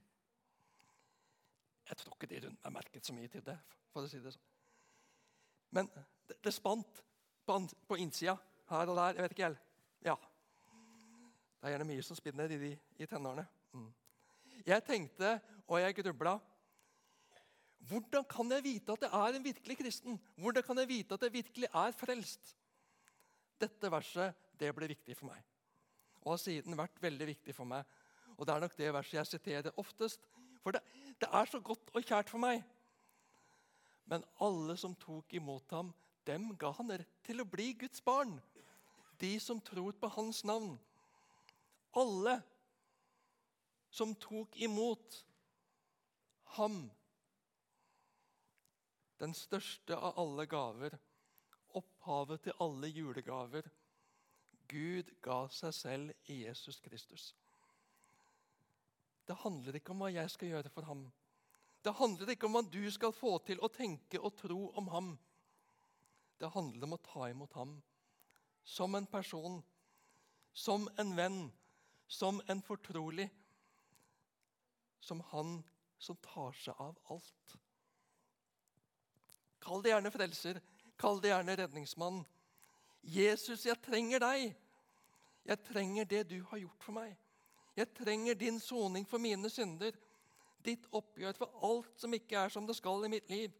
Jeg 1.87 1.99
tror 1.99 2.15
ikke 2.15 2.29
de 2.31 2.39
rundt 2.45 2.63
meg 2.63 2.77
merket 2.79 3.07
så 3.07 3.15
mye 3.15 3.31
til 3.31 3.43
det. 3.43 3.57
for 3.91 4.05
å 4.05 4.09
si 4.09 4.19
det 4.21 4.31
sånn. 4.33 4.47
Men 5.73 5.87
det, 6.27 6.35
det 6.43 6.53
spant 6.53 7.01
på, 7.47 7.97
innsida 7.97 8.35
her 8.69 8.91
og 8.91 8.99
der. 8.99 9.15
Jeg 9.15 9.25
vet 9.25 9.35
ikke 9.35 9.47
helt. 9.47 9.63
Ja. 10.05 10.15
Det 11.57 11.69
er 11.69 11.73
gjerne 11.73 11.89
mye 11.89 12.05
som 12.05 12.19
spinner 12.19 12.51
i, 12.53 12.59
de, 12.61 12.71
i 12.99 13.07
tenårene. 13.09 13.47
Mm. 13.73 13.89
Jeg 14.67 14.85
tenkte, 14.85 15.39
og 15.67 15.81
jeg 15.81 15.97
grubla 16.01 16.37
hvordan 17.87 18.25
kan 18.27 18.51
jeg 18.51 18.63
vite 18.65 18.91
at 18.91 19.03
jeg 19.05 19.13
er 19.15 19.35
en 19.37 19.43
virkelig 19.43 19.77
kristen? 19.79 20.17
Hvordan 20.35 20.63
kan 20.63 20.77
jeg 20.81 20.87
vite 20.87 21.13
at 21.13 21.21
jeg 21.23 21.33
virkelig 21.33 21.67
er 21.73 21.91
frelst? 21.95 22.55
Dette 23.61 23.91
verset 23.91 24.35
det 24.59 24.73
ble 24.75 24.89
viktig 24.89 25.15
for 25.15 25.29
meg, 25.29 25.43
og 26.23 26.33
har 26.33 26.41
siden 26.41 26.77
vært 26.77 26.99
veldig 27.01 27.27
viktig 27.29 27.55
for 27.55 27.69
meg. 27.69 27.85
Og 28.37 28.45
Det 28.45 28.53
er 28.53 28.59
nok 28.59 28.77
det 28.77 28.93
verset 28.93 29.13
jeg 29.13 29.27
siterer 29.27 29.77
oftest, 29.77 30.27
for 30.61 30.75
det, 30.75 30.81
det 31.21 31.29
er 31.31 31.45
så 31.45 31.59
godt 31.59 31.93
og 31.93 32.03
kjært 32.03 32.29
for 32.29 32.41
meg. 32.41 32.63
Men 34.05 34.25
alle 34.41 34.77
som 34.77 34.95
tok 34.95 35.33
imot 35.33 35.71
ham, 35.71 35.93
dem 36.27 36.51
ga 36.59 36.73
han 36.77 36.91
rett 36.91 37.15
til 37.25 37.41
å 37.41 37.47
bli 37.49 37.71
Guds 37.79 38.03
barn. 38.03 38.35
De 39.17 39.33
som 39.41 39.61
tror 39.63 39.95
på 39.97 40.09
hans 40.13 40.43
navn. 40.45 40.75
Alle 41.97 42.37
som 43.89 44.13
tok 44.21 44.59
imot 44.61 45.23
ham 46.57 46.83
den 49.17 49.33
største 49.33 49.97
av 49.97 50.19
alle 50.21 50.45
gaver, 50.45 50.93
opphavet 51.77 52.43
til 52.45 52.57
alle 52.61 52.89
julegaver. 52.93 53.65
Gud 54.67 55.13
ga 55.23 55.45
seg 55.53 55.73
selv 55.73 56.31
i 56.31 56.41
Jesus 56.43 56.79
Kristus. 56.83 57.31
Det 59.27 59.35
handler 59.43 59.79
ikke 59.79 59.93
om 59.95 60.03
hva 60.03 60.11
jeg 60.13 60.31
skal 60.31 60.53
gjøre 60.53 60.71
for 60.71 60.87
ham. 60.87 61.07
Det 61.83 61.95
handler 61.95 62.33
ikke 62.33 62.47
om 62.47 62.57
hva 62.57 62.63
du 62.67 62.83
skal 62.91 63.15
få 63.15 63.37
til 63.47 63.61
å 63.63 63.71
tenke 63.71 64.19
og 64.19 64.35
tro 64.39 64.59
om 64.79 64.91
ham. 64.91 65.09
Det 66.37 66.51
handler 66.53 66.87
om 66.87 66.95
å 66.97 67.03
ta 67.03 67.29
imot 67.29 67.53
ham 67.57 67.77
som 68.67 68.95
en 68.95 69.07
person, 69.07 69.61
som 70.53 70.89
en 70.99 71.15
venn, 71.15 71.39
som 72.07 72.41
en 72.47 72.61
fortrolig. 72.61 73.29
Som 74.99 75.21
han 75.31 75.61
som 75.97 76.17
tar 76.21 76.51
seg 76.51 76.75
av 76.83 76.97
alt. 77.13 77.57
Kall 79.63 79.83
det 79.83 79.93
gjerne 79.93 80.11
frelser. 80.11 80.59
Kall 80.99 81.21
det 81.21 81.31
gjerne 81.31 81.55
redningsmann. 81.57 82.25
Jesus, 83.01 83.65
jeg 83.65 83.79
trenger 83.85 84.21
deg. 84.23 84.51
Jeg 85.47 85.63
trenger 85.63 86.05
det 86.05 86.25
du 86.29 86.41
har 86.49 86.59
gjort 86.59 86.83
for 86.83 86.97
meg. 86.97 87.15
Jeg 87.77 87.93
trenger 87.95 88.35
din 88.35 88.59
soning 88.59 89.05
for 89.07 89.21
mine 89.21 89.49
synder. 89.53 89.95
Ditt 90.65 90.87
oppgjør 90.91 91.37
for 91.37 91.63
alt 91.63 92.01
som 92.01 92.13
ikke 92.13 92.39
er 92.41 92.51
som 92.51 92.67
det 92.67 92.75
skal 92.75 93.05
i 93.05 93.11
mitt 93.11 93.29
liv. 93.31 93.53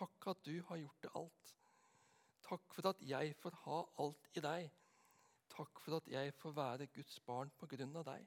Takk 0.00 0.30
at 0.32 0.44
du 0.46 0.54
har 0.70 0.80
gjort 0.80 1.02
det 1.04 1.12
alt. 1.20 1.54
Takk 2.46 2.74
for 2.74 2.88
at 2.88 3.02
jeg 3.04 3.34
får 3.36 3.56
ha 3.66 3.80
alt 4.00 4.28
i 4.32 4.42
deg. 4.44 4.70
Takk 5.52 5.80
for 5.84 6.00
at 6.00 6.08
jeg 6.08 6.32
får 6.40 6.56
være 6.56 6.88
Guds 6.94 7.20
barn 7.26 7.52
på 7.60 7.68
grunn 7.68 7.96
av 8.00 8.06
deg. 8.08 8.24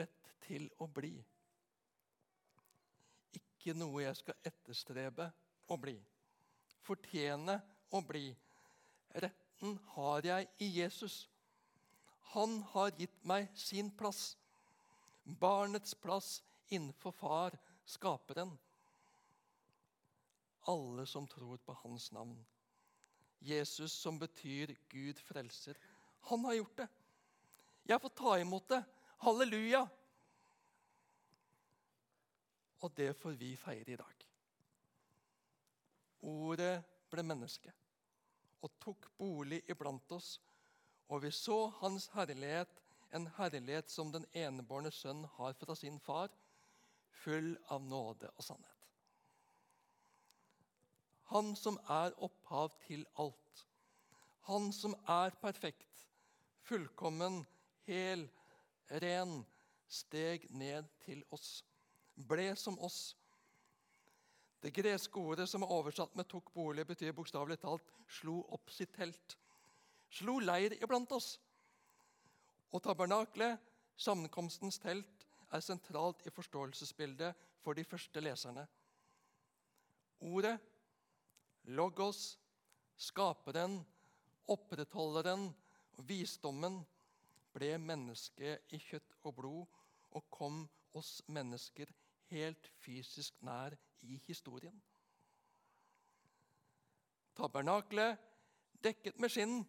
Rett 0.00 0.32
til 0.44 0.68
å 0.78 0.86
bli 0.86 1.14
ikke 3.60 3.74
noe 3.76 4.04
jeg 4.04 4.16
skal 4.16 4.46
etterstrebe 4.48 5.26
å 5.68 5.76
bli. 5.80 5.96
Fortjene 6.84 7.58
å 7.92 8.00
bli. 8.08 8.30
Retten 9.24 9.74
har 9.94 10.24
jeg 10.24 10.48
i 10.64 10.68
Jesus. 10.78 11.16
Han 12.32 12.60
har 12.72 12.94
gitt 12.96 13.18
meg 13.28 13.50
sin 13.58 13.90
plass. 13.92 14.36
Barnets 15.24 15.92
plass 15.94 16.38
innenfor 16.72 17.12
Far, 17.12 17.58
Skaperen. 17.84 18.58
Alle 20.68 21.06
som 21.06 21.26
tror 21.26 21.56
på 21.56 21.72
Hans 21.82 22.12
navn. 22.12 22.46
Jesus 23.40 23.92
som 23.92 24.18
betyr 24.18 24.76
Gud 24.88 25.18
frelser. 25.18 25.78
Han 26.20 26.44
har 26.44 26.54
gjort 26.54 26.76
det. 26.76 26.88
Jeg 27.88 28.00
får 28.00 28.08
ta 28.08 28.38
imot 28.38 28.68
det. 28.68 28.82
Halleluja! 29.24 29.86
Og 32.80 32.92
det 32.96 33.12
får 33.16 33.36
vi 33.40 33.56
feire 33.56 33.92
i 33.92 33.96
dag. 33.96 34.26
Ordet 36.20 36.74
ble 37.10 37.24
menneske 37.24 37.72
og 38.60 38.72
tok 38.80 39.08
bolig 39.16 39.62
iblant 39.72 40.12
oss, 40.12 40.34
og 41.08 41.22
vi 41.24 41.30
så 41.32 41.70
hans 41.80 42.10
herlighet, 42.14 42.70
en 43.16 43.26
herlighet 43.38 43.90
som 43.90 44.12
den 44.12 44.26
enebårne 44.36 44.92
sønn 44.92 45.24
har 45.36 45.56
fra 45.58 45.74
sin 45.74 45.98
far, 46.00 46.28
full 47.22 47.56
av 47.68 47.82
nåde 47.82 48.30
og 48.36 48.44
sannhet. 48.44 48.76
Han 51.30 51.54
som 51.56 51.78
er 51.88 52.16
opphav 52.18 52.72
til 52.86 53.04
alt. 53.22 53.64
Han 54.48 54.72
som 54.74 54.96
er 55.06 55.34
perfekt, 55.42 56.06
fullkommen, 56.66 57.44
hel, 57.86 58.24
ren, 59.02 59.44
steg 59.86 60.48
ned 60.50 60.88
til 61.04 61.22
oss 61.30 61.60
ble 62.28 62.54
som 62.56 62.78
oss. 62.78 63.16
Det 64.60 64.72
greske 64.76 65.20
ordet 65.20 65.48
som 65.48 65.62
er 65.62 65.72
oversatt 65.72 66.16
med 66.16 66.28
'tok 66.28 66.52
bolig', 66.52 66.86
betyr 66.86 67.12
bokstavelig 67.12 67.58
talt 67.60 67.92
'slo 68.08 68.44
opp 68.48 68.70
sitt 68.70 68.92
telt'. 68.92 69.36
Slo 70.10 70.38
leir 70.38 70.72
iblant 70.82 71.12
oss. 71.12 71.40
Og 72.72 72.82
tabernaklet, 72.82 73.58
sammenkomstens 73.96 74.78
telt, 74.78 75.19
er 75.50 75.64
sentralt 75.64 76.22
i 76.26 76.32
forståelsesbildet 76.34 77.34
for 77.64 77.76
de 77.76 77.84
første 77.84 78.20
leserne. 78.20 78.66
Ordet, 80.20 80.58
logos, 81.64 82.38
skaperen, 82.96 83.80
opprettholderen 84.48 85.48
visdommen 86.06 86.80
ble 87.54 87.74
menneske 87.82 88.58
i 88.70 88.78
kjøtt 88.78 89.16
og 89.24 89.34
blod 89.40 89.80
og 90.16 90.30
kom 90.30 90.62
oss 90.96 91.20
mennesker 91.30 91.90
helt 92.30 92.70
fysisk 92.82 93.42
nær 93.46 93.74
i 94.06 94.18
historien. 94.26 94.74
Tabernaklet, 97.36 98.18
dekket 98.84 99.18
med 99.20 99.32
skinn, 99.32 99.60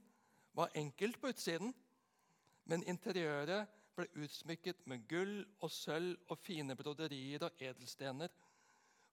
var 0.54 0.74
enkelt 0.76 1.20
på 1.22 1.32
utsiden, 1.32 1.72
men 2.68 2.84
interiøret 2.84 3.70
ble 3.96 4.08
utsmykket 4.24 4.86
med 4.90 5.04
gull 5.10 5.42
og 5.62 5.72
sølv 5.72 6.18
og 6.32 6.40
fine 6.40 6.76
broderier 6.80 7.44
og 7.46 7.62
edelstener. 7.62 8.32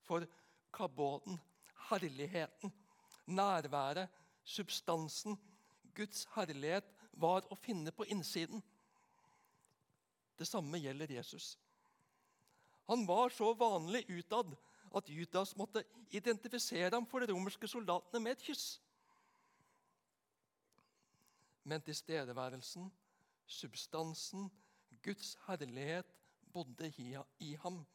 For 0.07 0.27
kabåten, 0.75 1.41
herligheten, 1.89 2.73
nærværet, 3.27 4.09
substansen, 4.45 5.39
Guds 5.95 6.29
herlighet 6.35 6.87
var 7.13 7.47
å 7.51 7.59
finne 7.59 7.93
på 7.93 8.07
innsiden. 8.07 8.63
Det 10.39 10.47
samme 10.47 10.79
gjelder 10.79 11.11
Jesus. 11.19 11.57
Han 12.89 13.03
var 13.09 13.35
så 13.35 13.51
vanlig 13.59 14.05
utad 14.09 14.55
at 14.97 15.09
Judas 15.13 15.57
måtte 15.59 15.83
identifisere 16.15 16.95
ham 16.95 17.07
for 17.07 17.21
de 17.21 17.33
romerske 17.33 17.69
soldatene 17.69 18.23
med 18.23 18.37
et 18.37 18.45
kyss. 18.47 18.79
Men 21.69 21.83
tilstedeværelsen, 21.85 22.87
substansen, 23.45 24.47
Guds 25.03 25.37
herlighet 25.47 26.15
bodde 26.53 26.93
i 27.39 27.55
ham. 27.63 27.87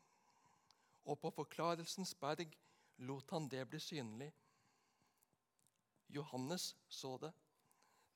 Og 1.06 1.20
på 1.20 1.32
Forklarelsens 1.36 2.16
berg 2.16 2.56
lot 2.98 3.32
han 3.32 3.50
det 3.52 3.66
bli 3.70 3.80
synlig. 3.80 4.32
Johannes 6.10 6.76
så 6.88 7.18
det. 7.18 7.34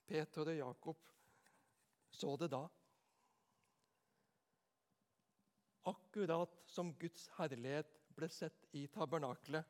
Peter 0.08 0.48
og 0.48 0.58
Jakob 0.58 1.08
så 2.12 2.36
det 2.40 2.50
da. 2.52 2.64
Akkurat 5.88 6.56
som 6.68 6.94
Guds 7.00 7.28
herlighet 7.38 7.92
ble 8.16 8.30
sett 8.32 8.66
i 8.76 8.88
tabernaklet, 8.92 9.64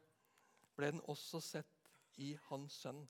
ble 0.78 0.92
den 0.94 1.04
også 1.12 1.42
sett 1.44 1.90
i 2.24 2.32
Hans 2.48 2.80
sønn. 2.84 3.04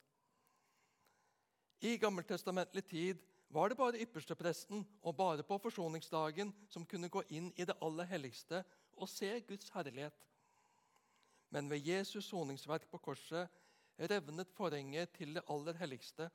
I 1.85 1.97
gammeltestamentlig 2.01 2.83
tid 2.89 3.21
var 3.49 3.69
det 3.69 3.77
bare 3.79 4.01
ypperstepresten 4.03 4.83
og 5.01 5.15
bare 5.15 5.43
på 5.43 5.57
forsoningsdagen 5.63 6.51
som 6.69 6.85
kunne 6.85 7.09
gå 7.09 7.23
inn 7.29 7.51
i 7.55 7.65
det 7.65 7.77
aller 7.81 8.09
helligste 8.09 8.63
og 8.97 9.09
se 9.09 9.29
Guds 9.47 9.69
herlighet. 9.75 10.17
Men 11.49 11.69
ved 11.69 11.85
Jesus 11.87 12.27
soningsverk 12.27 12.89
på 12.91 12.97
korset 12.97 13.47
revnet 13.97 14.51
forhenget 14.53 15.13
til 15.15 15.33
det 15.33 15.45
aller 15.49 15.77
helligste, 15.79 16.29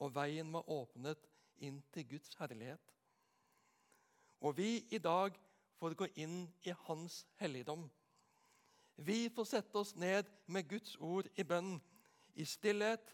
og 0.00 0.14
veien 0.14 0.52
var 0.52 0.68
åpnet 0.70 1.28
inn 1.60 1.82
til 1.92 2.08
Guds 2.08 2.34
herlighet. 2.38 2.80
Og 4.40 4.56
vi 4.56 4.86
i 4.90 4.98
dag 4.98 5.36
får 5.76 5.94
gå 5.94 6.08
inn 6.16 6.46
i 6.64 6.72
Hans 6.86 7.26
helligdom. 7.36 7.84
Vi 8.96 9.28
får 9.28 9.44
sette 9.44 9.76
oss 9.76 9.94
ned 9.96 10.28
med 10.46 10.68
Guds 10.68 10.96
ord 10.96 11.28
i 11.36 11.44
bønn, 11.44 11.76
i 12.34 12.44
stillhet, 12.44 13.04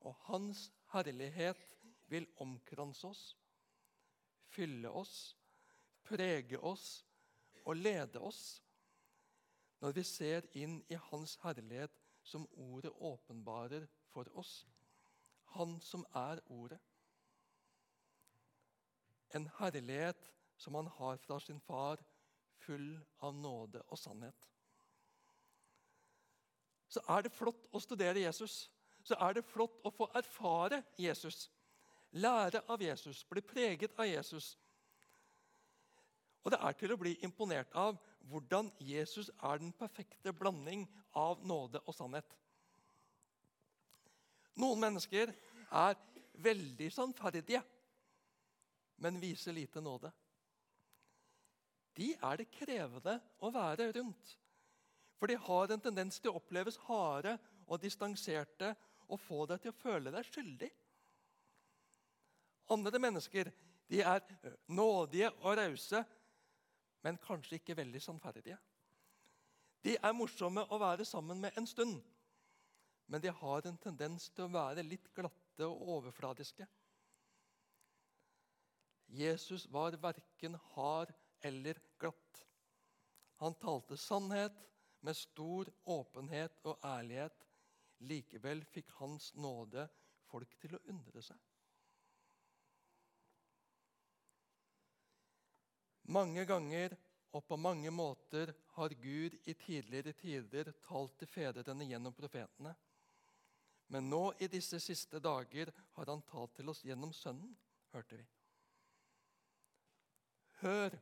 og 0.00 0.14
Hans 0.28 0.68
herlighet 0.92 1.73
vil 2.12 2.26
omkranse 2.42 3.06
oss, 3.06 3.22
fylle 4.54 4.90
oss, 4.90 5.36
prege 6.04 6.58
oss 6.60 7.04
og 7.64 7.76
lede 7.76 8.20
oss 8.20 8.60
når 9.80 9.96
vi 9.96 10.04
ser 10.08 10.46
inn 10.56 10.78
i 10.88 10.98
Hans 11.10 11.36
herlighet 11.42 11.92
som 12.24 12.46
ordet 12.56 12.92
åpenbarer 13.04 13.86
for 14.12 14.28
oss. 14.38 14.62
Han 15.56 15.76
som 15.80 16.06
er 16.16 16.40
ordet. 16.48 16.80
En 19.34 19.48
herlighet 19.58 20.30
som 20.56 20.74
han 20.74 20.86
har 20.86 21.16
fra 21.16 21.40
sin 21.40 21.60
far, 21.60 22.00
full 22.64 22.94
av 23.20 23.34
nåde 23.34 23.82
og 23.88 23.98
sannhet. 23.98 24.48
Så 26.88 27.02
er 27.10 27.26
det 27.26 27.34
flott 27.34 27.66
å 27.74 27.82
studere 27.82 28.22
Jesus. 28.22 28.70
Så 29.04 29.18
er 29.20 29.36
det 29.36 29.44
flott 29.44 29.82
å 29.84 29.92
få 29.92 30.08
erfare 30.16 30.80
Jesus. 30.96 31.48
Lære 32.14 32.62
av 32.70 32.82
Jesus, 32.82 33.24
bli 33.26 33.42
preget 33.42 33.94
av 33.98 34.06
Jesus. 34.06 34.54
Og 36.44 36.52
det 36.52 36.60
er 36.60 36.76
til 36.78 36.94
å 36.94 37.00
bli 37.00 37.16
imponert 37.26 37.72
av 37.74 37.98
hvordan 38.30 38.70
Jesus 38.80 39.30
er 39.42 39.60
den 39.60 39.72
perfekte 39.76 40.32
blanding 40.32 40.86
av 41.18 41.42
nåde 41.44 41.82
og 41.84 41.96
sannhet. 41.96 42.28
Noen 44.60 44.84
mennesker 44.84 45.32
er 45.74 45.96
veldig 46.44 46.90
sannferdige, 46.94 47.62
men 49.02 49.18
viser 49.20 49.56
lite 49.56 49.82
nåde 49.82 50.12
de 51.94 52.14
er 52.18 52.40
det 52.40 52.50
krevende 52.54 53.18
å 53.44 53.50
være 53.54 53.90
rundt. 53.94 54.34
For 55.18 55.30
de 55.30 55.38
har 55.38 55.70
en 55.70 55.82
tendens 55.82 56.18
til 56.20 56.32
å 56.32 56.40
oppleves 56.40 56.78
harde 56.88 57.36
og 57.64 57.80
distanserte 57.82 58.74
og 59.06 59.20
få 59.22 59.44
deg 59.48 59.62
til 59.62 59.72
å 59.72 59.78
føle 59.78 60.12
deg 60.14 60.26
skyldig. 60.26 60.70
Andre 62.72 62.98
mennesker 62.98 63.50
de 63.90 64.00
er 64.00 64.22
nådige 64.66 65.30
og 65.30 65.58
rause, 65.58 66.04
men 67.04 67.20
kanskje 67.20 67.58
ikke 67.58 67.76
veldig 67.76 68.00
sannferdige. 68.02 68.56
De 69.84 69.98
er 70.00 70.16
morsomme 70.16 70.64
å 70.72 70.78
være 70.80 71.04
sammen 71.04 71.42
med 71.42 71.58
en 71.60 71.68
stund, 71.68 71.98
men 73.06 73.20
de 73.20 73.28
har 73.28 73.66
en 73.68 73.76
tendens 73.76 74.30
til 74.32 74.46
å 74.46 74.54
være 74.54 74.86
litt 74.86 75.10
glatte 75.14 75.68
og 75.68 75.90
overfladiske. 75.98 76.66
Jesus 79.14 79.66
var 79.70 79.98
verken 80.00 80.56
hard 80.72 81.12
eller 81.44 81.78
glatt. 82.00 82.40
Han 83.44 83.54
talte 83.60 83.98
sannhet 84.00 84.56
med 85.04 85.16
stor 85.16 85.68
åpenhet 85.84 86.64
og 86.64 86.80
ærlighet. 86.80 87.36
Likevel 88.08 88.64
fikk 88.72 88.90
Hans 88.98 89.30
nåde 89.36 89.84
folk 90.30 90.56
til 90.60 90.78
å 90.78 90.82
undre 90.90 91.22
seg. 91.22 91.36
Mange 96.12 96.44
ganger 96.44 96.96
og 97.34 97.46
på 97.48 97.56
mange 97.56 97.90
måter 97.90 98.52
har 98.76 98.94
Gud 99.00 99.36
i 99.44 99.54
tidligere 99.54 100.12
tider 100.12 100.70
talt 100.84 101.16
til 101.18 101.30
fedrene 101.30 101.86
gjennom 101.88 102.14
profetene. 102.14 102.74
Men 103.88 104.08
nå 104.10 104.22
i 104.40 104.48
disse 104.48 104.80
siste 104.80 105.20
dager 105.20 105.72
har 105.96 106.10
han 106.12 106.22
talt 106.28 106.54
til 106.56 106.70
oss 106.72 106.84
gjennom 106.86 107.12
Sønnen, 107.12 107.56
hørte 107.92 108.20
vi. 108.20 108.26
Hør, 110.62 110.94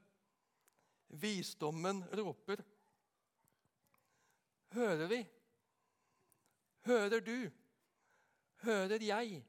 Visdommen 1.12 2.00
roper. 2.16 2.62
Hører 4.72 5.06
vi? 5.06 5.20
Hører 6.88 7.20
du? 7.20 7.50
Hører 8.64 9.02
jeg? 9.04 9.42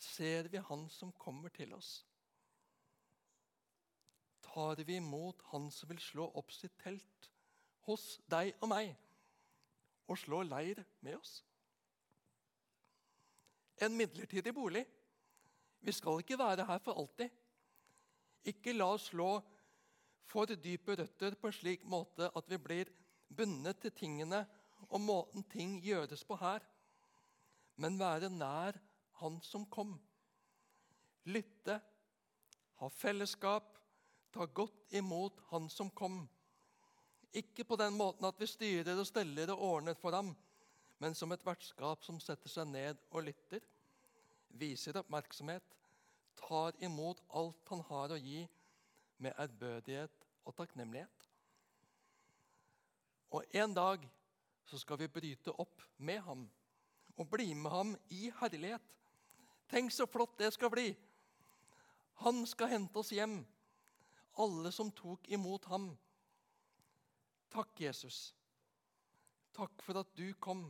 Ser 0.00 0.48
vi 0.48 0.62
Han 0.64 0.88
som 0.88 1.12
kommer 1.12 1.52
til 1.52 1.74
oss? 1.76 2.06
Tar 4.44 4.82
vi 4.84 4.96
imot 4.96 5.42
Han 5.52 5.70
som 5.70 5.90
vil 5.90 6.00
slå 6.02 6.26
opp 6.38 6.52
sitt 6.52 6.76
telt 6.82 7.30
hos 7.86 8.18
deg 8.30 8.54
og 8.60 8.70
meg 8.72 8.94
og 10.10 10.18
slå 10.18 10.42
leir 10.42 10.82
med 11.04 11.18
oss? 11.20 11.40
En 13.80 13.96
midlertidig 13.96 14.52
bolig. 14.54 14.82
Vi 15.80 15.92
skal 15.96 16.20
ikke 16.20 16.38
være 16.38 16.66
her 16.68 16.82
for 16.84 16.98
alltid. 17.00 17.30
Ikke 18.50 18.74
la 18.76 18.90
oss 18.96 19.08
slå 19.12 19.30
for 20.30 20.50
dype 20.50 20.96
røtter 20.98 21.34
på 21.34 21.48
en 21.48 21.56
slik 21.56 21.84
måte 21.88 22.28
at 22.36 22.50
vi 22.50 22.58
blir 22.60 22.90
bundet 23.30 23.80
til 23.82 23.94
tingene 23.96 24.44
og 24.88 25.00
måten 25.02 25.44
ting 25.50 25.78
gjøres 25.84 26.22
på 26.26 26.36
her, 26.40 26.62
men 27.76 27.98
være 28.00 28.30
nær 28.32 28.78
Han 29.20 29.36
som 29.44 29.66
kom. 29.68 29.98
Lytte, 31.28 31.74
ha 32.80 32.88
fellesskap, 32.88 33.76
ta 34.32 34.46
godt 34.46 34.94
imot 34.94 35.40
Han 35.50 35.68
som 35.70 35.90
kom. 35.90 36.28
Ikke 37.32 37.64
på 37.64 37.76
den 37.76 37.94
måten 37.94 38.26
at 38.26 38.40
vi 38.40 38.46
styrer 38.46 38.98
og 38.98 39.06
steller 39.06 39.52
og 39.54 39.62
ordner 39.62 39.94
for 39.94 40.14
ham, 40.14 40.32
men 40.98 41.14
som 41.14 41.32
et 41.32 41.44
vertskap 41.46 42.02
som 42.04 42.18
setter 42.20 42.50
seg 42.50 42.66
ned 42.68 42.98
og 43.10 43.24
lytter, 43.28 43.62
viser 44.50 44.98
oppmerksomhet, 44.98 45.76
tar 46.40 46.74
imot 46.82 47.22
alt 47.38 47.70
han 47.70 47.84
har 47.88 48.14
å 48.14 48.18
gi, 48.18 48.42
med 49.20 49.36
ærbødighet 49.36 50.24
og 50.48 50.54
takknemlighet. 50.56 51.26
Og 53.36 53.44
en 53.52 53.74
dag 53.76 54.06
så 54.66 54.78
skal 54.80 54.98
vi 54.98 55.10
bryte 55.12 55.52
opp 55.60 55.84
med 55.98 56.22
ham 56.24 56.46
og 57.20 57.28
bli 57.30 57.52
med 57.54 57.70
ham 57.70 57.92
i 58.16 58.30
herlighet. 58.40 58.82
Tenk 59.70 59.92
så 59.92 60.06
flott 60.10 60.38
det 60.40 60.50
skal 60.56 60.72
bli! 60.72 60.88
Han 62.24 62.42
skal 62.48 62.72
hente 62.72 62.98
oss 63.00 63.12
hjem, 63.14 63.38
alle 64.38 64.72
som 64.72 64.92
tok 64.92 65.28
imot 65.28 65.64
ham. 65.72 65.90
Takk, 67.50 67.80
Jesus. 67.80 68.34
Takk 69.56 69.82
for 69.82 70.00
at 70.00 70.12
du 70.16 70.32
kom. 70.38 70.68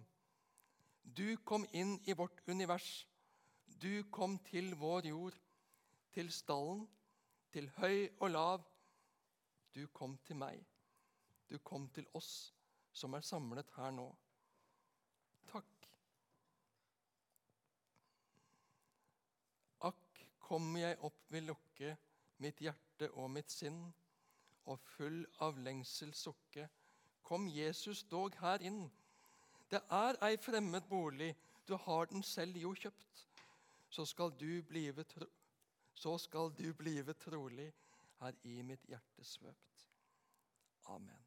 Du 1.03 1.37
kom 1.45 1.67
inn 1.73 1.99
i 2.09 2.17
vårt 2.17 2.41
univers. 2.49 3.07
Du 3.81 4.03
kom 4.13 4.39
til 4.49 4.75
vår 4.77 5.07
jord, 5.07 5.37
til 6.13 6.33
stallen, 6.33 6.87
til 7.53 7.71
høy 7.77 8.09
og 8.21 8.31
lav. 8.31 8.65
Du 9.75 9.87
kom 9.93 10.17
til 10.27 10.37
meg. 10.41 10.65
Du 11.51 11.59
kom 11.59 11.89
til 11.95 12.07
oss 12.15 12.53
som 12.93 13.15
er 13.15 13.25
samlet 13.27 13.71
her 13.77 13.93
nå. 13.95 14.07
Takk. 15.51 15.89
Akk, 19.91 20.23
kommer 20.39 20.83
jeg 20.83 20.99
opp 21.07 21.33
vil 21.33 21.51
lukke 21.53 21.97
mitt 22.43 22.61
hjerte 23.01 23.17
og 23.17 23.31
mitt 23.31 23.51
sinn, 23.51 23.93
og 24.67 24.79
full 24.97 25.25
av 25.41 25.59
lengsel 25.59 26.13
sukke. 26.15 26.69
Kom 27.23 27.49
Jesus 27.49 28.05
dog 28.05 28.35
her 28.41 28.61
inn. 28.61 28.91
Det 29.71 29.81
er 29.91 30.19
ei 30.23 30.37
fremmed 30.37 30.83
bolig, 30.89 31.35
du 31.67 31.77
har 31.77 32.07
den 32.11 32.23
selv 32.23 32.57
jo 32.57 32.75
kjøpt. 32.75 33.27
Så 33.91 34.05
skal 34.05 34.31
du 34.39 34.63
blive, 34.63 35.05
tro, 35.05 35.27
så 35.95 36.19
skal 36.19 36.53
du 36.59 36.73
blive 36.75 37.15
trolig 37.15 37.73
her 38.21 38.35
i 38.45 38.63
mitt 38.63 38.85
hjerte 38.87 39.25
svøpt. 39.25 39.87
Amen. 40.87 41.25